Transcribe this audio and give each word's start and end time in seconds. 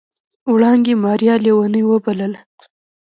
وړانګې 0.51 0.93
ماريا 1.03 1.35
ليونۍ 1.43 1.83
وبلله. 1.87 2.39